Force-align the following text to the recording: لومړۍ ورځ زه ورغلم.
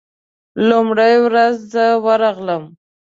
لومړۍ 0.67 1.13
ورځ 1.25 1.55
زه 1.73 1.85
ورغلم. 2.05 2.63